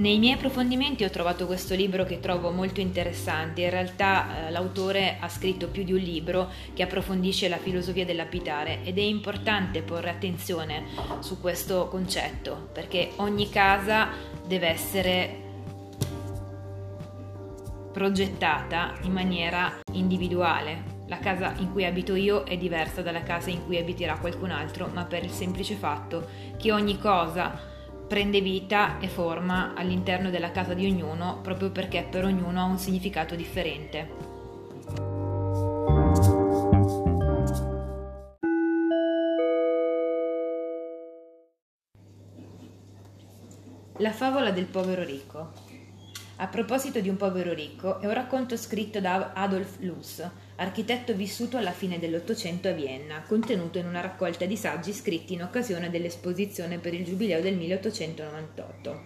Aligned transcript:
Nei 0.00 0.18
miei 0.18 0.32
approfondimenti 0.32 1.04
ho 1.04 1.10
trovato 1.10 1.44
questo 1.44 1.74
libro 1.74 2.04
che 2.04 2.20
trovo 2.20 2.50
molto 2.50 2.80
interessante. 2.80 3.60
In 3.60 3.68
realtà 3.68 4.46
eh, 4.46 4.50
l'autore 4.50 5.18
ha 5.20 5.28
scritto 5.28 5.68
più 5.68 5.84
di 5.84 5.92
un 5.92 5.98
libro 5.98 6.48
che 6.72 6.82
approfondisce 6.82 7.50
la 7.50 7.58
filosofia 7.58 8.06
dell'abitare 8.06 8.82
ed 8.82 8.96
è 8.96 9.02
importante 9.02 9.82
porre 9.82 10.08
attenzione 10.08 10.84
su 11.18 11.38
questo 11.38 11.88
concetto 11.88 12.70
perché 12.72 13.10
ogni 13.16 13.50
casa 13.50 14.08
deve 14.46 14.68
essere 14.68 15.36
progettata 17.92 18.94
in 19.02 19.12
maniera 19.12 19.80
individuale. 19.92 20.98
La 21.08 21.18
casa 21.18 21.52
in 21.58 21.72
cui 21.72 21.84
abito 21.84 22.14
io 22.14 22.44
è 22.44 22.56
diversa 22.56 23.02
dalla 23.02 23.22
casa 23.22 23.50
in 23.50 23.66
cui 23.66 23.76
abiterà 23.76 24.16
qualcun 24.16 24.50
altro, 24.50 24.88
ma 24.94 25.04
per 25.04 25.24
il 25.24 25.30
semplice 25.30 25.74
fatto 25.74 26.26
che 26.56 26.72
ogni 26.72 26.98
cosa 26.98 27.78
prende 28.10 28.40
vita 28.40 28.98
e 28.98 29.06
forma 29.06 29.72
all'interno 29.76 30.30
della 30.30 30.50
casa 30.50 30.74
di 30.74 30.84
ognuno 30.84 31.38
proprio 31.42 31.70
perché 31.70 32.04
per 32.10 32.24
ognuno 32.24 32.58
ha 32.60 32.64
un 32.64 32.76
significato 32.76 33.36
differente. 33.36 34.08
La 43.98 44.10
favola 44.10 44.50
del 44.50 44.64
povero 44.64 45.04
ricco. 45.04 45.52
A 46.38 46.48
proposito 46.48 46.98
di 46.98 47.08
un 47.08 47.16
povero 47.16 47.52
ricco, 47.52 48.00
è 48.00 48.06
un 48.06 48.14
racconto 48.14 48.56
scritto 48.56 48.98
da 48.98 49.34
Adolf 49.34 49.78
Luss, 49.82 50.28
architetto 50.60 51.14
vissuto 51.14 51.56
alla 51.56 51.72
fine 51.72 51.98
dell'Ottocento 51.98 52.68
a 52.68 52.72
Vienna, 52.72 53.22
contenuto 53.26 53.78
in 53.78 53.86
una 53.86 54.02
raccolta 54.02 54.44
di 54.44 54.58
saggi 54.58 54.92
scritti 54.92 55.32
in 55.32 55.42
occasione 55.42 55.88
dell'esposizione 55.88 56.78
per 56.78 56.92
il 56.92 57.02
giubileo 57.02 57.40
del 57.40 57.56
1898. 57.56 59.00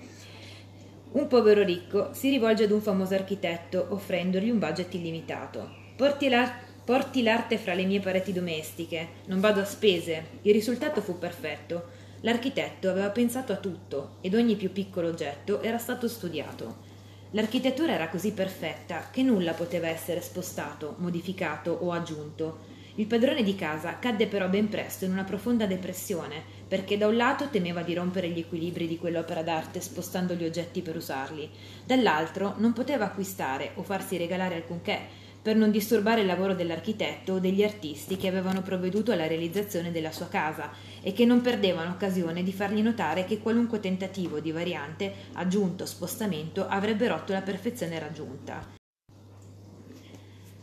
Un 1.13 1.29
povero 1.29 1.63
ricco 1.63 2.13
si 2.13 2.29
rivolge 2.29 2.65
ad 2.65 2.73
un 2.73 2.81
famoso 2.81 3.15
architetto 3.15 3.87
offrendogli 3.91 4.51
un 4.51 4.59
budget 4.59 4.95
illimitato. 4.95 5.71
Porti, 5.95 6.29
la- 6.29 6.53
porti 6.85 7.23
l'arte 7.23 7.57
fra 7.57 7.75
le 7.75 7.85
mie 7.85 8.01
pareti 8.01 8.33
domestiche, 8.33 9.09
non 9.27 9.39
vado 9.39 9.61
a 9.61 9.65
spese. 9.65 10.25
Il 10.43 10.53
risultato 10.53 11.01
fu 11.01 11.21
perfetto. 11.21 12.03
L'architetto 12.23 12.91
aveva 12.91 13.11
pensato 13.11 13.53
a 13.53 13.59
tutto 13.59 14.17
ed 14.23 14.35
ogni 14.35 14.57
più 14.57 14.73
piccolo 14.73 15.07
oggetto 15.07 15.63
era 15.63 15.79
stato 15.79 16.09
studiato. 16.09 16.94
L'architettura 17.35 17.93
era 17.93 18.09
così 18.11 18.31
perfetta 18.31 19.09
che 19.11 19.25
nulla 19.25 19.55
poteva 19.55 19.89
essere 19.89 20.21
spostato, 20.21 20.95
modificato 20.99 21.77
o 21.81 21.91
aggiunto. 21.91 22.73
Il 22.95 23.07
padrone 23.07 23.43
di 23.43 23.57
casa 23.57 23.99
cadde 23.99 24.29
però 24.29 24.49
ben 24.49 24.69
presto 24.69 25.05
in 25.05 25.11
una 25.11 25.25
profonda 25.25 25.67
depressione, 25.67 26.41
perché 26.69 26.97
da 26.97 27.09
un 27.09 27.17
lato 27.17 27.49
temeva 27.49 27.83
di 27.83 27.93
rompere 27.93 28.29
gli 28.29 28.39
equilibri 28.39 28.87
di 28.87 28.99
quell'opera 28.99 29.43
d'arte 29.43 29.81
spostando 29.81 30.35
gli 30.35 30.45
oggetti 30.45 30.81
per 30.81 30.95
usarli, 30.95 31.51
dall'altro 31.85 32.55
non 32.59 32.73
poteva 32.73 33.07
acquistare 33.07 33.73
o 33.75 33.83
farsi 33.83 34.17
regalare 34.17 34.55
alcunché, 34.55 35.01
per 35.45 35.57
non 35.57 35.71
disturbare 35.71 36.23
il 36.23 36.27
lavoro 36.27 36.55
dell'architetto 36.55 37.35
o 37.35 37.39
degli 37.39 37.63
artisti 37.63 38.17
che 38.17 38.29
avevano 38.29 38.63
provveduto 38.63 39.13
alla 39.13 39.27
realizzazione 39.27 39.93
della 39.93 40.11
sua 40.11 40.29
casa 40.29 40.71
e 41.03 41.13
che 41.13 41.27
non 41.27 41.43
perdevano 41.43 41.91
occasione 41.91 42.43
di 42.43 42.51
fargli 42.51 42.81
notare 42.81 43.27
che 43.27 43.41
qualunque 43.41 43.79
tentativo 43.79 44.41
di 44.41 44.53
variante, 44.53 45.13
aggiunto 45.35 45.83
o 45.83 45.87
spostamento 45.87 46.67
avrebbe 46.67 47.09
rotto 47.09 47.35
la 47.35 47.43
perfezione 47.43 47.99
raggiunta. 47.99 48.84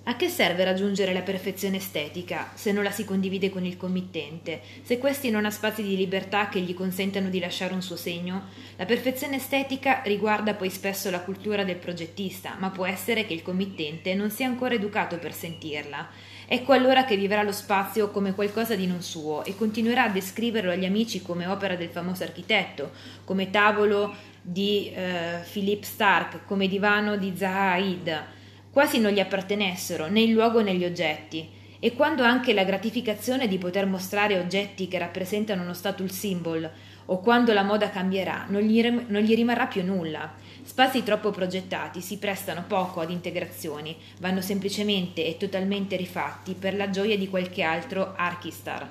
A 0.03 0.15
che 0.15 0.29
serve 0.29 0.63
raggiungere 0.63 1.13
la 1.13 1.21
perfezione 1.21 1.77
estetica 1.77 2.49
se 2.55 2.71
non 2.71 2.83
la 2.83 2.89
si 2.89 3.05
condivide 3.05 3.51
con 3.51 3.65
il 3.65 3.77
committente, 3.77 4.59
se 4.81 4.97
questi 4.97 5.29
non 5.29 5.45
ha 5.45 5.51
spazi 5.51 5.83
di 5.83 5.95
libertà 5.95 6.49
che 6.49 6.59
gli 6.59 6.73
consentano 6.73 7.29
di 7.29 7.39
lasciare 7.39 7.75
un 7.75 7.83
suo 7.83 7.95
segno? 7.95 8.45
La 8.77 8.85
perfezione 8.85 9.35
estetica 9.35 10.01
riguarda 10.03 10.55
poi 10.55 10.71
spesso 10.71 11.11
la 11.11 11.19
cultura 11.19 11.63
del 11.63 11.75
progettista, 11.75 12.55
ma 12.57 12.71
può 12.71 12.87
essere 12.87 13.27
che 13.27 13.33
il 13.33 13.43
committente 13.43 14.15
non 14.15 14.31
sia 14.31 14.47
ancora 14.47 14.73
educato 14.73 15.19
per 15.19 15.33
sentirla. 15.33 16.09
Ecco 16.47 16.73
allora 16.73 17.05
che 17.05 17.15
vivrà 17.15 17.43
lo 17.43 17.51
spazio 17.51 18.09
come 18.09 18.33
qualcosa 18.33 18.75
di 18.75 18.87
non 18.87 19.03
suo 19.03 19.45
e 19.45 19.55
continuerà 19.55 20.05
a 20.05 20.09
descriverlo 20.09 20.71
agli 20.71 20.85
amici 20.85 21.21
come 21.21 21.45
opera 21.45 21.75
del 21.75 21.89
famoso 21.89 22.23
architetto, 22.23 22.89
come 23.23 23.51
tavolo 23.51 24.15
di 24.41 24.91
eh, 24.91 25.41
Philippe 25.51 25.85
Stark, 25.85 26.47
come 26.47 26.67
divano 26.67 27.17
di 27.17 27.33
Zaha 27.37 27.73
Hadid 27.73 28.39
quasi 28.71 28.99
non 28.99 29.11
gli 29.11 29.19
appartenessero 29.19 30.07
né 30.07 30.21
il 30.21 30.31
luogo 30.31 30.61
né 30.61 30.73
gli 30.73 30.85
oggetti, 30.85 31.59
e 31.83 31.93
quando 31.93 32.23
anche 32.23 32.53
la 32.53 32.63
gratificazione 32.63 33.47
di 33.47 33.57
poter 33.57 33.87
mostrare 33.87 34.37
oggetti 34.37 34.87
che 34.87 34.99
rappresentano 34.99 35.63
uno 35.63 35.73
status 35.73 36.11
symbol 36.11 36.69
o 37.05 37.19
quando 37.19 37.53
la 37.53 37.63
moda 37.63 37.89
cambierà, 37.89 38.45
non 38.49 38.61
gli, 38.61 38.79
non 38.87 39.21
gli 39.21 39.33
rimarrà 39.33 39.65
più 39.65 39.83
nulla. 39.83 40.31
Spazi 40.63 41.01
troppo 41.01 41.31
progettati 41.31 41.99
si 41.99 42.19
prestano 42.19 42.65
poco 42.67 42.99
ad 42.99 43.09
integrazioni, 43.09 43.97
vanno 44.19 44.41
semplicemente 44.41 45.25
e 45.25 45.37
totalmente 45.37 45.95
rifatti 45.95 46.53
per 46.53 46.75
la 46.75 46.91
gioia 46.91 47.17
di 47.17 47.27
qualche 47.27 47.63
altro 47.63 48.13
archistar. 48.15 48.89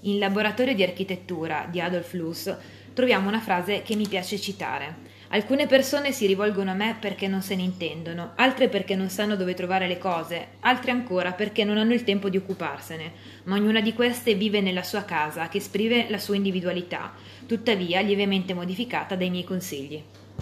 In 0.00 0.18
Laboratorio 0.18 0.74
di 0.74 0.82
architettura 0.82 1.68
di 1.70 1.80
Adolf 1.80 2.12
Luss 2.14 2.54
troviamo 2.92 3.28
una 3.28 3.40
frase 3.40 3.82
che 3.82 3.94
mi 3.94 4.08
piace 4.08 4.40
citare. 4.40 5.09
Alcune 5.32 5.68
persone 5.68 6.10
si 6.10 6.26
rivolgono 6.26 6.72
a 6.72 6.74
me 6.74 6.96
perché 6.98 7.28
non 7.28 7.40
se 7.40 7.54
ne 7.54 7.62
intendono, 7.62 8.32
altre 8.34 8.68
perché 8.68 8.96
non 8.96 9.08
sanno 9.10 9.36
dove 9.36 9.54
trovare 9.54 9.86
le 9.86 9.96
cose, 9.96 10.54
altre 10.58 10.90
ancora 10.90 11.30
perché 11.30 11.62
non 11.62 11.78
hanno 11.78 11.92
il 11.92 12.02
tempo 12.02 12.28
di 12.28 12.36
occuparsene, 12.36 13.12
ma 13.44 13.54
ognuna 13.54 13.80
di 13.80 13.92
queste 13.92 14.34
vive 14.34 14.60
nella 14.60 14.82
sua 14.82 15.04
casa 15.04 15.48
che 15.48 15.58
esprime 15.58 16.10
la 16.10 16.18
sua 16.18 16.34
individualità, 16.34 17.12
tuttavia 17.46 18.00
lievemente 18.00 18.54
modificata 18.54 19.14
dai 19.14 19.30
miei 19.30 19.44
consigli. 19.44 20.02